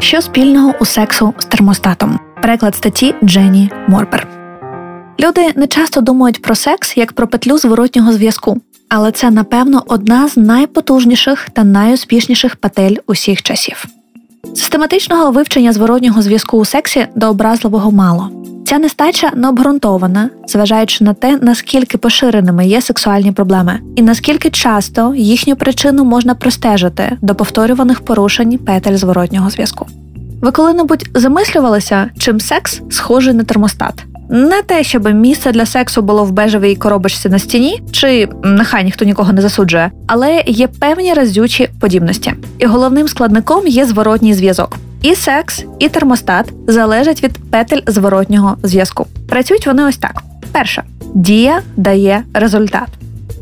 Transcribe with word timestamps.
Що 0.00 0.22
спільного 0.22 0.74
у 0.80 0.84
сексу 0.84 1.34
з 1.38 1.44
термостатом? 1.44 2.20
Переклад 2.42 2.74
статті 2.74 3.14
Дженні 3.24 3.70
Морбер. 3.88 4.28
Люди 5.20 5.52
не 5.56 5.66
часто 5.66 6.00
думають 6.00 6.42
про 6.42 6.54
секс 6.54 6.96
як 6.96 7.12
про 7.12 7.28
петлю 7.28 7.58
зворотнього 7.58 8.12
зв'язку, 8.12 8.60
але 8.88 9.12
це, 9.12 9.30
напевно, 9.30 9.82
одна 9.86 10.28
з 10.28 10.36
найпотужніших 10.36 11.50
та 11.52 11.64
найуспішніших 11.64 12.56
петель 12.56 12.96
усіх 13.06 13.42
часів. 13.42 13.84
Систематичного 14.54 15.30
вивчення 15.30 15.72
зворотнього 15.72 16.22
зв'язку 16.22 16.58
у 16.58 16.64
сексі 16.64 17.06
до 17.14 17.28
образливого 17.30 17.90
мало. 17.90 18.30
Ця 18.70 18.78
нестача 18.78 19.30
не 19.34 19.48
обґрунтована, 19.48 20.30
зважаючи 20.46 21.04
на 21.04 21.14
те, 21.14 21.38
наскільки 21.42 21.98
поширеними 21.98 22.66
є 22.66 22.80
сексуальні 22.80 23.32
проблеми, 23.32 23.80
і 23.96 24.02
наскільки 24.02 24.50
часто 24.50 25.14
їхню 25.14 25.56
причину 25.56 26.04
можна 26.04 26.34
простежити 26.34 27.16
до 27.22 27.34
повторюваних 27.34 28.00
порушень 28.00 28.58
петель 28.58 28.96
зворотнього 28.96 29.50
зв'язку. 29.50 29.86
Ви 30.42 30.50
коли-небудь 30.50 31.08
замислювалися, 31.14 32.10
чим 32.18 32.40
секс 32.40 32.80
схожий 32.90 33.34
на 33.34 33.44
термостат? 33.44 34.04
Не 34.28 34.62
те, 34.62 34.84
щоб 34.84 35.14
місце 35.14 35.52
для 35.52 35.66
сексу 35.66 36.02
було 36.02 36.24
в 36.24 36.32
бежевій 36.32 36.76
коробочці 36.76 37.28
на 37.28 37.38
стіні, 37.38 37.82
чи 37.92 38.28
нехай 38.44 38.84
ніхто 38.84 39.04
нікого 39.04 39.32
не 39.32 39.42
засуджує, 39.42 39.90
але 40.06 40.42
є 40.46 40.66
певні 40.66 41.14
разючі 41.14 41.68
подібності. 41.80 42.34
І 42.58 42.66
головним 42.66 43.08
складником 43.08 43.66
є 43.66 43.84
зворотній 43.84 44.34
зв'язок. 44.34 44.76
І 45.02 45.14
секс, 45.14 45.64
і 45.78 45.88
термостат 45.88 46.52
залежать 46.66 47.22
від 47.22 47.50
петель 47.50 47.80
зворотнього 47.86 48.56
зв'язку. 48.62 49.06
Працюють 49.28 49.66
вони 49.66 49.84
ось 49.84 49.96
так: 49.96 50.22
перше 50.52 50.82
дія 51.14 51.60
дає 51.76 52.22
результат. 52.34 52.88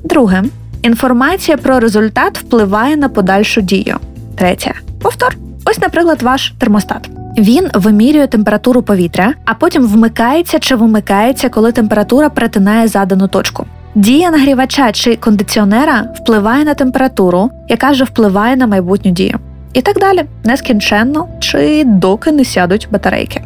Друге 0.04 0.42
інформація 0.82 1.56
про 1.56 1.80
результат 1.80 2.38
впливає 2.38 2.96
на 2.96 3.08
подальшу 3.08 3.60
дію. 3.60 3.96
Третє 4.36 4.74
повтор. 5.02 5.36
Ось, 5.64 5.78
наприклад, 5.78 6.22
ваш 6.22 6.54
термостат. 6.58 7.10
Він 7.38 7.68
вимірює 7.74 8.26
температуру 8.26 8.82
повітря, 8.82 9.34
а 9.44 9.54
потім 9.54 9.86
вмикається 9.86 10.58
чи 10.58 10.76
вимикається, 10.76 11.48
коли 11.48 11.72
температура 11.72 12.28
перетинає 12.28 12.88
задану 12.88 13.28
точку. 13.28 13.66
Дія 13.94 14.30
нагрівача 14.30 14.92
чи 14.92 15.16
кондиціонера 15.16 16.12
впливає 16.16 16.64
на 16.64 16.74
температуру, 16.74 17.50
яка 17.68 17.90
вже 17.90 18.04
впливає 18.04 18.56
на 18.56 18.66
майбутню 18.66 19.10
дію. 19.10 19.38
І 19.78 19.82
так 19.82 19.98
далі, 19.98 20.24
нескінченно 20.44 21.28
чи 21.40 21.84
доки 21.86 22.32
не 22.32 22.44
сядуть 22.44 22.88
батарейки. 22.90 23.42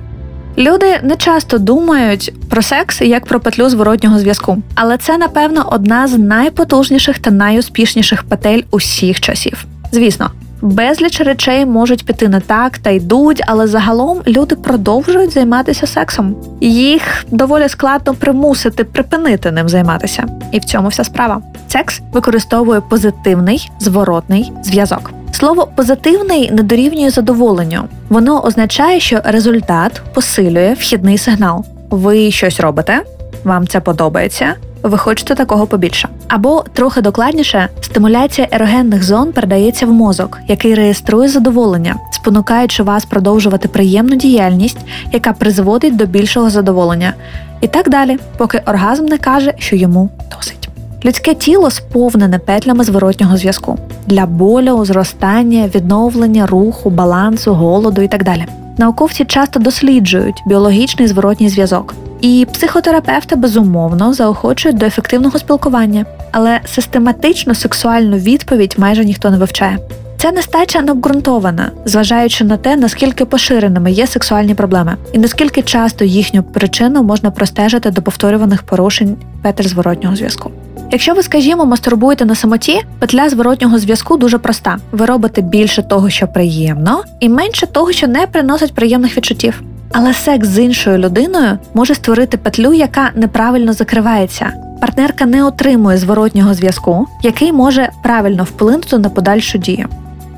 Люди 0.58 1.00
не 1.02 1.16
часто 1.16 1.58
думають 1.58 2.32
про 2.48 2.62
секс 2.62 3.00
як 3.00 3.24
про 3.24 3.40
петлю 3.40 3.68
зворотнього 3.68 4.18
зв'язку, 4.18 4.58
але 4.74 4.98
це, 4.98 5.18
напевно, 5.18 5.68
одна 5.72 6.08
з 6.08 6.18
найпотужніших 6.18 7.18
та 7.18 7.30
найуспішніших 7.30 8.22
петель 8.22 8.62
усіх 8.70 9.20
часів. 9.20 9.64
Звісно, 9.92 10.30
безліч 10.62 11.20
речей 11.20 11.66
можуть 11.66 12.06
піти 12.06 12.28
не 12.28 12.40
так 12.40 12.78
та 12.78 12.90
йдуть, 12.90 13.42
але 13.46 13.66
загалом 13.66 14.22
люди 14.26 14.56
продовжують 14.56 15.32
займатися 15.32 15.86
сексом. 15.86 16.36
Їх 16.60 17.24
доволі 17.30 17.68
складно 17.68 18.14
примусити 18.14 18.84
припинити 18.84 19.50
ним 19.50 19.68
займатися. 19.68 20.26
І 20.52 20.58
в 20.58 20.64
цьому 20.64 20.88
вся 20.88 21.04
справа. 21.04 21.42
Секс 21.68 22.00
використовує 22.12 22.80
позитивний 22.80 23.70
зворотний 23.80 24.52
зв'язок. 24.62 25.21
Слово 25.42 25.68
позитивний 25.74 26.50
не 26.50 26.62
дорівнює 26.62 27.10
задоволенню. 27.10 27.84
Воно 28.08 28.40
означає, 28.44 29.00
що 29.00 29.20
результат 29.24 30.02
посилює 30.14 30.76
вхідний 30.78 31.18
сигнал. 31.18 31.64
Ви 31.90 32.30
щось 32.30 32.60
робите, 32.60 33.02
вам 33.44 33.66
це 33.66 33.80
подобається. 33.80 34.54
Ви 34.82 34.98
хочете 34.98 35.34
такого 35.34 35.66
побільше. 35.66 36.08
Або 36.28 36.64
трохи 36.72 37.00
докладніше, 37.00 37.68
стимуляція 37.80 38.48
ерогенних 38.50 39.02
зон 39.02 39.32
передається 39.32 39.86
в 39.86 39.92
мозок, 39.92 40.38
який 40.48 40.74
реєструє 40.74 41.28
задоволення, 41.28 41.96
спонукаючи 42.12 42.82
вас 42.82 43.04
продовжувати 43.04 43.68
приємну 43.68 44.16
діяльність, 44.16 44.78
яка 45.12 45.32
призводить 45.32 45.96
до 45.96 46.06
більшого 46.06 46.50
задоволення, 46.50 47.14
і 47.60 47.68
так 47.68 47.90
далі, 47.90 48.18
поки 48.36 48.62
оргазм 48.66 49.04
не 49.04 49.18
каже, 49.18 49.54
що 49.58 49.76
йому 49.76 50.10
досить. 50.36 50.68
Людське 51.04 51.34
тіло 51.34 51.70
сповнене 51.70 52.38
петлями 52.38 52.84
зворотнього 52.84 53.36
зв'язку 53.36 53.78
для 54.06 54.26
болю, 54.26 54.84
зростання, 54.84 55.70
відновлення, 55.74 56.46
руху, 56.46 56.90
балансу, 56.90 57.54
голоду 57.54 58.02
і 58.02 58.08
так 58.08 58.24
далі. 58.24 58.46
Науковці 58.78 59.24
часто 59.24 59.60
досліджують 59.60 60.42
біологічний 60.46 61.08
зворотній 61.08 61.48
зв'язок, 61.48 61.94
і 62.20 62.46
психотерапевти 62.52 63.36
безумовно 63.36 64.14
заохочують 64.14 64.78
до 64.78 64.86
ефективного 64.86 65.38
спілкування, 65.38 66.04
але 66.32 66.60
систематично 66.64 67.54
сексуальну 67.54 68.16
відповідь 68.16 68.74
майже 68.78 69.04
ніхто 69.04 69.30
не 69.30 69.36
вивчає. 69.36 69.78
Ця 70.22 70.32
нестача 70.32 70.82
не 70.82 70.92
обґрунтована, 70.92 71.70
зважаючи 71.84 72.44
на 72.44 72.56
те, 72.56 72.76
наскільки 72.76 73.24
поширеними 73.24 73.92
є 73.92 74.06
сексуальні 74.06 74.54
проблеми, 74.54 74.96
і 75.12 75.18
наскільки 75.18 75.62
часто 75.62 76.04
їхню 76.04 76.42
причину 76.42 77.02
можна 77.02 77.30
простежити 77.30 77.90
до 77.90 78.02
повторюваних 78.02 78.62
порушень 78.62 79.16
петель 79.42 79.64
зворотнього 79.64 80.16
зв'язку. 80.16 80.50
Якщо 80.92 81.14
ви, 81.14 81.22
скажімо, 81.22 81.64
мастурбуєте 81.64 82.24
на 82.24 82.34
самоті, 82.34 82.80
петля 82.98 83.28
зворотнього 83.28 83.78
зв'язку 83.78 84.16
дуже 84.16 84.38
проста. 84.38 84.76
Ви 84.92 85.06
робите 85.06 85.42
більше 85.42 85.82
того, 85.82 86.10
що 86.10 86.28
приємно, 86.28 87.04
і 87.20 87.28
менше 87.28 87.66
того, 87.66 87.92
що 87.92 88.06
не 88.06 88.26
приносить 88.26 88.74
приємних 88.74 89.16
відчуттів. 89.16 89.62
Але 89.92 90.14
секс 90.14 90.48
з 90.48 90.58
іншою 90.58 90.98
людиною 90.98 91.58
може 91.74 91.94
створити 91.94 92.36
петлю, 92.36 92.72
яка 92.72 93.10
неправильно 93.14 93.72
закривається. 93.72 94.52
Партнерка 94.80 95.26
не 95.26 95.44
отримує 95.44 95.98
зворотнього 95.98 96.54
зв'язку, 96.54 97.06
який 97.22 97.52
може 97.52 97.88
правильно 98.02 98.44
вплинути 98.44 98.98
на 98.98 99.08
подальшу 99.08 99.58
дію. 99.58 99.86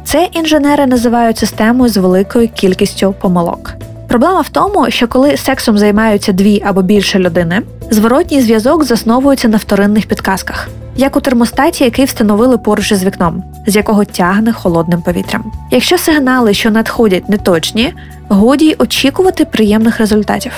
Це 0.04 0.28
інженери 0.32 0.86
називають 0.86 1.38
системою 1.38 1.90
з 1.90 1.96
великою 1.96 2.48
кількістю 2.48 3.14
помилок. 3.20 3.74
Проблема 4.08 4.40
в 4.40 4.48
тому, 4.48 4.90
що 4.90 5.08
коли 5.08 5.36
сексом 5.36 5.78
займаються 5.78 6.32
дві 6.32 6.62
або 6.66 6.82
більше 6.82 7.18
людини, 7.18 7.62
зворотній 7.94 8.40
зв'язок 8.40 8.84
засновується 8.84 9.48
на 9.48 9.56
вторинних 9.56 10.06
підказках, 10.06 10.68
як 10.96 11.16
у 11.16 11.20
термостаті, 11.20 11.84
який 11.84 12.04
встановили 12.04 12.58
поруч 12.58 12.92
із 12.92 13.04
вікном, 13.04 13.44
з 13.66 13.76
якого 13.76 14.04
тягне 14.04 14.52
холодним 14.52 15.02
повітрям. 15.02 15.52
Якщо 15.70 15.98
сигнали, 15.98 16.54
що 16.54 16.70
надходять, 16.70 17.28
неточні, 17.28 17.94
годі 18.28 18.66
й 18.66 18.76
очікувати 18.78 19.44
приємних 19.44 19.98
результатів. 19.98 20.52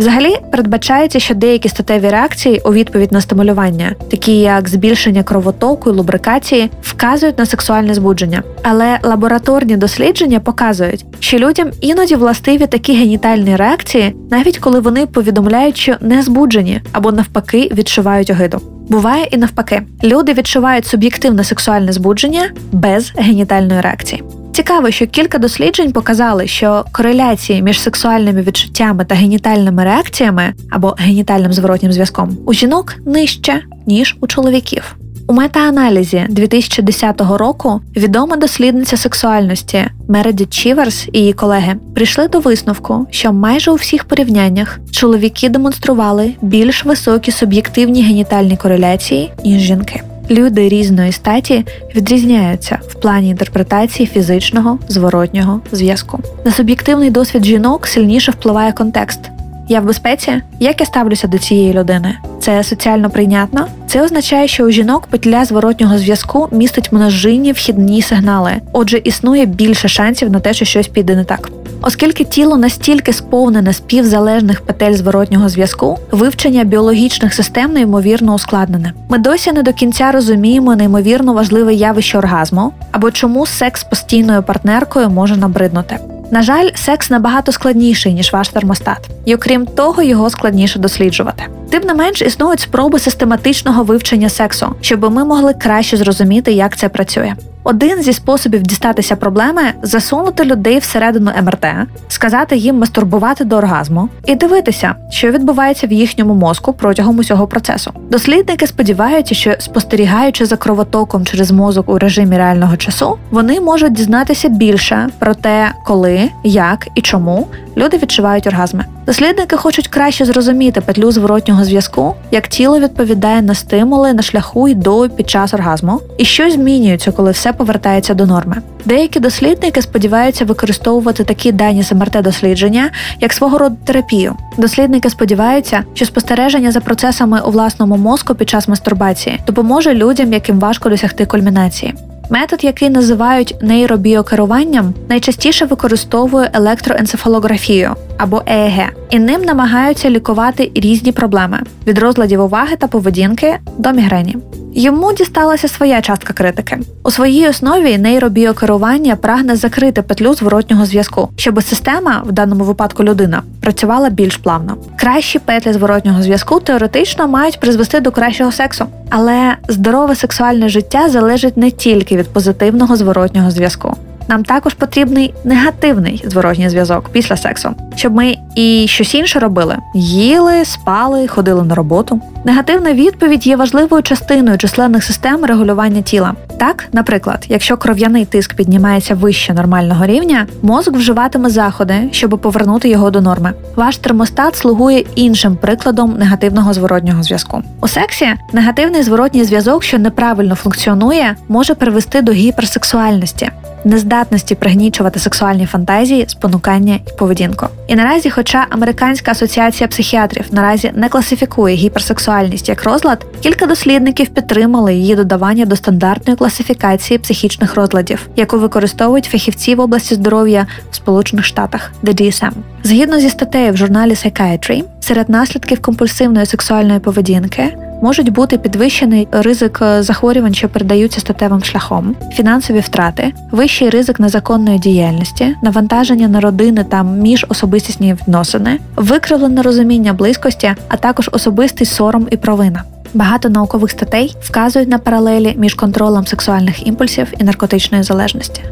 Взагалі 0.00 0.36
передбачається, 0.50 1.18
що 1.18 1.34
деякі 1.34 1.68
статеві 1.68 2.08
реакції 2.08 2.60
у 2.64 2.72
відповідь 2.72 3.12
на 3.12 3.20
стимулювання, 3.20 3.94
такі 4.10 4.38
як 4.38 4.68
збільшення 4.68 5.22
кровотоку 5.22 5.90
і 5.90 5.92
лубрикації, 5.92 6.70
вказують 6.82 7.38
на 7.38 7.46
сексуальне 7.46 7.94
збудження. 7.94 8.42
Але 8.62 8.98
лабораторні 9.02 9.76
дослідження 9.76 10.40
показують, 10.40 11.04
що 11.18 11.38
людям 11.38 11.70
іноді 11.80 12.14
властиві 12.14 12.66
такі 12.66 12.94
генітальні 12.94 13.56
реакції, 13.56 14.16
навіть 14.30 14.58
коли 14.58 14.80
вони 14.80 15.06
повідомляють, 15.06 15.76
що 15.76 15.96
не 16.00 16.22
збуджені 16.22 16.80
або 16.92 17.12
навпаки 17.12 17.70
відчувають 17.74 18.30
огиду. 18.30 18.60
Буває 18.88 19.24
і 19.30 19.36
навпаки, 19.36 19.82
люди 20.04 20.32
відчувають 20.32 20.86
суб'єктивне 20.86 21.44
сексуальне 21.44 21.92
збудження 21.92 22.50
без 22.72 23.12
генітальної 23.16 23.80
реакції. 23.80 24.22
Цікаво, 24.52 24.90
що 24.90 25.06
кілька 25.06 25.38
досліджень 25.38 25.92
показали, 25.92 26.46
що 26.46 26.84
кореляції 26.92 27.62
між 27.62 27.80
сексуальними 27.80 28.42
відчуттями 28.42 29.04
та 29.04 29.14
генітальними 29.14 29.84
реакціями 29.84 30.52
або 30.70 30.94
генітальним 30.98 31.52
зворотнім 31.52 31.92
зв'язком 31.92 32.38
у 32.46 32.52
жінок 32.52 32.94
нижче 33.06 33.62
ніж 33.86 34.16
у 34.20 34.26
чоловіків. 34.26 34.96
У 35.26 35.32
метааналізі 35.32 36.26
2010 36.28 37.20
року 37.20 37.80
відома 37.96 38.36
дослідниця 38.36 38.96
сексуальності 38.96 39.84
Мередіт 40.08 40.50
Чіверс 40.52 41.08
і 41.12 41.18
її 41.18 41.32
колеги 41.32 41.76
прийшли 41.94 42.28
до 42.28 42.40
висновку, 42.40 43.06
що 43.10 43.32
майже 43.32 43.70
у 43.70 43.74
всіх 43.74 44.04
порівняннях 44.04 44.78
чоловіки 44.90 45.48
демонстрували 45.48 46.34
більш 46.42 46.84
високі 46.84 47.32
суб'єктивні 47.32 48.02
генітальні 48.02 48.56
кореляції 48.56 49.32
ніж 49.44 49.62
жінки. 49.62 50.02
Люди 50.30 50.68
різної 50.68 51.12
статі 51.12 51.64
відрізняються 51.96 52.78
в 52.88 52.94
плані 52.94 53.28
інтерпретації 53.28 54.06
фізичного 54.06 54.78
зворотнього 54.88 55.60
зв'язку. 55.72 56.20
На 56.44 56.52
суб'єктивний 56.52 57.10
досвід 57.10 57.44
жінок 57.44 57.86
сильніше 57.86 58.32
впливає 58.32 58.72
контекст. 58.72 59.20
Я 59.68 59.80
в 59.80 59.84
безпеці, 59.84 60.42
як 60.60 60.80
я 60.80 60.86
ставлюся 60.86 61.28
до 61.28 61.38
цієї 61.38 61.72
людини? 61.72 62.14
Це 62.40 62.64
соціально 62.64 63.10
прийнятно. 63.10 63.66
Це 63.86 64.02
означає, 64.02 64.48
що 64.48 64.64
у 64.64 64.70
жінок 64.70 65.06
петля 65.06 65.44
зворотнього 65.44 65.98
зв'язку 65.98 66.48
містить 66.52 66.92
множинні 66.92 67.52
вхідні 67.52 68.02
сигнали, 68.02 68.52
отже, 68.72 68.98
існує 68.98 69.46
більше 69.46 69.88
шансів 69.88 70.30
на 70.30 70.40
те, 70.40 70.54
що 70.54 70.64
щось 70.64 70.88
піде 70.88 71.16
не 71.16 71.24
так. 71.24 71.50
Оскільки 71.82 72.24
тіло 72.24 72.56
настільки 72.56 73.12
сповнене 73.12 73.72
співзалежних 73.72 74.60
петель 74.60 74.94
зворотнього 74.94 75.48
зв'язку, 75.48 75.98
вивчення 76.10 76.64
біологічних 76.64 77.34
систем 77.34 77.72
неймовірно 77.72 78.34
ускладнене. 78.34 78.92
Ми 79.08 79.18
досі 79.18 79.52
не 79.52 79.62
до 79.62 79.72
кінця 79.72 80.12
розуміємо 80.12 80.76
неймовірно 80.76 81.32
важливе 81.32 81.74
явище 81.74 82.18
оргазму 82.18 82.72
або 82.92 83.10
чому 83.10 83.46
секс 83.46 83.84
постійною 83.84 84.42
партнеркою 84.42 85.10
може 85.10 85.36
набриднути. 85.36 85.98
На 86.30 86.42
жаль, 86.42 86.68
секс 86.74 87.10
набагато 87.10 87.52
складніший 87.52 88.14
ніж 88.14 88.32
ваш 88.32 88.48
термостат, 88.48 89.10
і 89.24 89.34
окрім 89.34 89.66
того, 89.66 90.02
його 90.02 90.30
складніше 90.30 90.78
досліджувати. 90.78 91.42
Тим 91.70 91.82
не 91.82 91.94
менш 91.94 92.22
існують 92.22 92.60
спроби 92.60 92.98
систематичного 92.98 93.82
вивчення 93.82 94.28
сексу, 94.28 94.74
щоб 94.80 95.12
ми 95.12 95.24
могли 95.24 95.54
краще 95.54 95.96
зрозуміти, 95.96 96.52
як 96.52 96.76
це 96.76 96.88
працює. 96.88 97.34
Один 97.64 98.02
зі 98.02 98.12
способів 98.12 98.62
дістатися 98.62 99.16
проблеми 99.16 99.62
засунути 99.82 100.44
людей 100.44 100.78
всередину 100.78 101.30
МРТ, 101.42 101.66
сказати 102.08 102.56
їм 102.56 102.78
мастурбувати 102.78 103.44
до 103.44 103.56
оргазму 103.56 104.08
і 104.26 104.34
дивитися, 104.34 104.94
що 105.10 105.30
відбувається 105.30 105.86
в 105.86 105.92
їхньому 105.92 106.34
мозку 106.34 106.72
протягом 106.72 107.18
усього 107.18 107.46
процесу. 107.46 107.92
Дослідники 108.10 108.66
сподіваються, 108.66 109.34
що 109.34 109.54
спостерігаючи 109.58 110.46
за 110.46 110.56
кровотоком 110.56 111.26
через 111.26 111.50
мозок 111.50 111.88
у 111.88 111.98
режимі 111.98 112.36
реального 112.36 112.76
часу, 112.76 113.18
вони 113.30 113.60
можуть 113.60 113.92
дізнатися 113.92 114.48
більше 114.48 115.08
про 115.18 115.34
те, 115.34 115.72
коли, 115.86 116.30
як 116.44 116.88
і 116.94 117.00
чому 117.00 117.46
люди 117.76 117.96
відчувають 117.96 118.46
оргазми. 118.46 118.84
Дослідники 119.06 119.56
хочуть 119.56 119.88
краще 119.88 120.24
зрозуміти 120.24 120.80
петлю 120.80 121.12
зворотнього 121.12 121.59
зв'язку, 121.64 122.14
як 122.30 122.48
тіло 122.48 122.80
відповідає 122.80 123.42
на 123.42 123.54
стимули 123.54 124.12
на 124.12 124.22
шляху 124.22 124.68
й 124.68 124.74
до 124.74 125.08
під 125.08 125.30
час 125.30 125.54
оргазму, 125.54 126.00
і 126.18 126.24
що 126.24 126.50
змінюється, 126.50 127.12
коли 127.12 127.30
все 127.30 127.52
повертається 127.52 128.14
до 128.14 128.26
норми. 128.26 128.56
Деякі 128.84 129.20
дослідники 129.20 129.82
сподіваються 129.82 130.44
використовувати 130.44 131.24
такі 131.24 131.52
дані 131.52 131.82
з 131.82 131.92
МРТ 131.92 132.22
дослідження 132.22 132.90
як 133.20 133.32
свого 133.32 133.58
роду 133.58 133.76
терапію. 133.84 134.36
Дослідники 134.58 135.10
сподіваються, 135.10 135.82
що 135.94 136.04
спостереження 136.04 136.72
за 136.72 136.80
процесами 136.80 137.40
у 137.40 137.50
власному 137.50 137.96
мозку 137.96 138.34
під 138.34 138.48
час 138.48 138.68
мастурбації 138.68 139.40
допоможе 139.46 139.94
людям, 139.94 140.32
яким 140.32 140.58
важко 140.60 140.88
досягти 140.88 141.26
кульмінації. 141.26 141.94
Метод, 142.32 142.64
який 142.64 142.90
називають 142.90 143.54
нейробіокеруванням, 143.62 144.94
найчастіше 145.08 145.64
використовує 145.64 146.50
електроенцефалографію 146.52 147.94
або 148.18 148.42
ЕЕГ, 148.46 148.92
і 149.10 149.18
ним 149.18 149.42
намагаються 149.42 150.10
лікувати 150.10 150.70
різні 150.74 151.12
проблеми 151.12 151.60
від 151.86 151.98
розладів 151.98 152.40
уваги 152.40 152.76
та 152.76 152.86
поведінки 152.86 153.58
до 153.78 153.92
мігрені. 153.92 154.36
Йому 154.74 155.12
дісталася 155.12 155.68
своя 155.68 156.00
частка 156.00 156.32
критики. 156.32 156.78
У 157.02 157.10
своїй 157.10 157.48
основі 157.48 157.98
нейробіокерування 157.98 159.16
прагне 159.16 159.56
закрити 159.56 160.02
петлю 160.02 160.34
зворотнього 160.34 160.86
зв'язку, 160.86 161.28
щоб 161.36 161.62
система, 161.62 162.22
в 162.26 162.32
даному 162.32 162.64
випадку 162.64 163.04
людина, 163.04 163.42
працювала 163.60 164.10
більш 164.10 164.36
плавно. 164.36 164.76
Кращі 164.96 165.38
петлі 165.38 165.72
зворотнього 165.72 166.22
зв'язку 166.22 166.60
теоретично 166.60 167.28
мають 167.28 167.60
призвести 167.60 168.00
до 168.00 168.10
кращого 168.10 168.52
сексу, 168.52 168.86
але 169.10 169.56
здорове 169.68 170.14
сексуальне 170.14 170.68
життя 170.68 171.08
залежить 171.08 171.56
не 171.56 171.70
тільки 171.70 172.16
від 172.16 172.28
позитивного 172.28 172.96
зворотнього 172.96 173.50
зв'язку 173.50 173.96
нам 174.30 174.44
також 174.44 174.74
потрібний 174.74 175.34
негативний 175.44 176.24
зворотній 176.26 176.68
зв'язок 176.68 177.08
після 177.12 177.36
сексу, 177.36 177.70
щоб 177.96 178.14
ми 178.14 178.36
і 178.54 178.86
щось 178.88 179.14
інше 179.14 179.38
робили: 179.38 179.76
їли, 179.94 180.64
спали, 180.64 181.28
ходили 181.28 181.62
на 181.62 181.74
роботу. 181.74 182.20
Негативна 182.44 182.92
відповідь 182.92 183.46
є 183.46 183.56
важливою 183.56 184.02
частиною 184.02 184.58
численних 184.58 185.04
систем 185.04 185.44
регулювання 185.44 186.02
тіла. 186.02 186.34
Так, 186.58 186.84
наприклад, 186.92 187.46
якщо 187.48 187.76
кров'яний 187.76 188.24
тиск 188.24 188.54
піднімається 188.54 189.14
вище 189.14 189.54
нормального 189.54 190.06
рівня, 190.06 190.46
мозок 190.62 190.96
вживатиме 190.96 191.50
заходи, 191.50 192.08
щоб 192.12 192.30
повернути 192.30 192.88
його 192.88 193.10
до 193.10 193.20
норми. 193.20 193.52
Ваш 193.76 193.96
термостат 193.96 194.56
слугує 194.56 195.04
іншим 195.14 195.56
прикладом 195.56 196.16
негативного 196.18 196.72
зворотнього 196.72 197.22
зв'язку. 197.22 197.62
У 197.80 197.88
сексі 197.88 198.34
негативний 198.52 199.02
зворотній 199.02 199.44
зв'язок, 199.44 199.84
що 199.84 199.98
неправильно 199.98 200.54
функціонує, 200.54 201.36
може 201.48 201.74
привести 201.74 202.22
до 202.22 202.32
гіперсексуальності 202.32 203.50
нездатності 203.84 204.54
пригнічувати 204.54 205.20
сексуальні 205.20 205.66
фантазії, 205.66 206.24
спонукання 206.28 206.94
і 206.94 207.18
поведінку. 207.18 207.66
І 207.88 207.94
наразі, 207.94 208.30
хоча 208.30 208.66
Американська 208.70 209.30
асоціація 209.30 209.88
психіатрів 209.88 210.44
наразі 210.50 210.92
не 210.94 211.08
класифікує 211.08 211.76
гіперсексуальність 211.76 212.68
як 212.68 212.84
розлад, 212.84 213.26
кілька 213.40 213.66
дослідників 213.66 214.28
підтримали 214.28 214.94
її 214.94 215.16
додавання 215.16 215.64
до 215.64 215.76
стандартної 215.76 216.36
класифікації 216.36 217.18
психічних 217.18 217.74
розладів, 217.74 218.28
яку 218.36 218.58
використовують 218.58 219.24
фахівці 219.24 219.74
в 219.74 219.80
області 219.80 220.14
здоров'я 220.14 220.66
в 220.90 220.94
Сполучених 220.94 221.44
Штатах 221.44 221.92
DSM. 222.04 222.52
Згідно 222.82 223.20
зі 223.20 223.28
статтею 223.28 223.72
в 223.72 223.76
журналі 223.76 224.10
Psychiatry, 224.10 224.84
серед 225.00 225.28
наслідків 225.28 225.82
компульсивної 225.82 226.46
сексуальної 226.46 227.00
поведінки 227.00 227.76
можуть 228.02 228.32
бути 228.32 228.58
підвищений 228.58 229.28
ризик 229.32 229.78
е, 229.82 230.02
захворювань, 230.02 230.54
що 230.54 230.68
передаються 230.68 231.20
статевим 231.20 231.64
шляхом, 231.64 232.16
фінансові 232.32 232.80
втрати, 232.80 233.32
вищий 233.50 233.90
ризик 233.90 234.20
незаконної 234.20 234.78
діяльності, 234.78 235.56
навантаження 235.62 236.28
на 236.28 236.40
родини 236.40 236.84
та 236.84 237.02
міжособистісні 237.02 238.14
відносини, 238.14 238.78
викривлене 238.96 239.62
розуміння 239.62 240.12
близькості, 240.12 240.74
а 240.88 240.96
також 240.96 241.30
особистий 241.32 241.86
сором 241.86 242.28
і 242.30 242.36
провина. 242.36 242.82
Багато 243.14 243.48
наукових 243.48 243.90
статей 243.90 244.36
вказують 244.40 244.88
на 244.88 244.98
паралелі 244.98 245.54
між 245.58 245.74
контролем 245.74 246.26
сексуальних 246.26 246.86
імпульсів 246.86 247.32
і 247.38 247.44
наркотичної 247.44 248.02
залежності. 248.02 248.62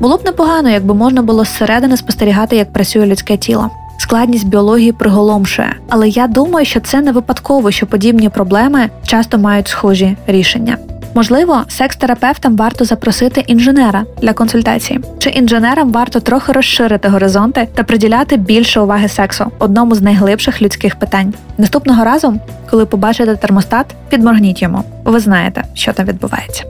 Було 0.00 0.16
б 0.16 0.24
непогано, 0.24 0.70
якби 0.70 0.94
можна 0.94 1.22
було 1.22 1.44
зсередини 1.44 1.96
спостерігати, 1.96 2.56
як 2.56 2.72
працює 2.72 3.06
людське 3.06 3.36
тіло 3.36 3.70
складність 4.12 4.46
біології 4.46 4.92
приголомшує. 4.92 5.74
Але 5.88 6.08
я 6.08 6.26
думаю, 6.26 6.66
що 6.66 6.80
це 6.80 7.00
не 7.00 7.12
випадково, 7.12 7.70
що 7.70 7.86
подібні 7.86 8.28
проблеми 8.28 8.90
часто 9.06 9.38
мають 9.38 9.68
схожі 9.68 10.16
рішення. 10.26 10.76
Можливо, 11.14 11.62
секс-терапевтам 11.68 12.56
варто 12.56 12.84
запросити 12.84 13.44
інженера 13.46 14.04
для 14.22 14.32
консультації, 14.32 15.00
чи 15.18 15.30
інженерам 15.30 15.92
варто 15.92 16.20
трохи 16.20 16.52
розширити 16.52 17.08
горизонти 17.08 17.68
та 17.74 17.82
приділяти 17.82 18.36
більше 18.36 18.80
уваги 18.80 19.08
сексу, 19.08 19.46
одному 19.58 19.94
з 19.94 20.02
найглибших 20.02 20.62
людських 20.62 20.96
питань. 20.96 21.34
Наступного 21.58 22.04
разу, 22.04 22.34
коли 22.70 22.86
побачите 22.86 23.36
термостат, 23.36 23.86
підморгніть 24.08 24.62
йому. 24.62 24.84
Ви 25.04 25.20
знаєте, 25.20 25.64
що 25.74 25.92
там 25.92 26.06
відбувається. 26.06 26.64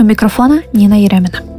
У 0.00 0.04
мікрофона 0.04 0.62
Ніна 0.72 0.96
Єреміна. 0.96 1.57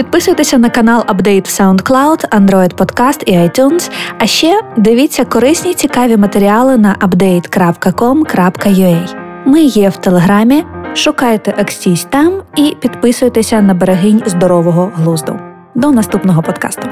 Підписуйтеся 0.00 0.58
на 0.58 0.70
канал 0.70 1.04
Update 1.08 1.44
в 1.44 1.60
SoundCloud, 1.60 2.28
Android 2.28 2.74
Podcast 2.74 3.22
і 3.26 3.38
iTunes. 3.38 3.90
А 4.18 4.26
ще 4.26 4.60
дивіться 4.76 5.24
корисні 5.24 5.74
цікаві 5.74 6.16
матеріали 6.16 6.76
на 6.76 6.96
update.com.ua. 7.00 9.16
Ми 9.46 9.62
є 9.62 9.88
в 9.88 9.96
Телеграмі. 9.96 10.64
Шукайте 10.94 11.54
Акстійсь 11.58 12.04
там 12.04 12.42
і 12.56 12.76
підписуйтеся 12.80 13.60
на 13.60 13.74
берегинь 13.74 14.22
здорового 14.26 14.92
глузду. 14.94 15.38
До 15.74 15.90
наступного 15.90 16.42
подкасту. 16.42 16.88